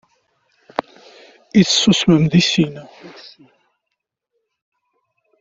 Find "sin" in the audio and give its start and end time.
2.51-2.73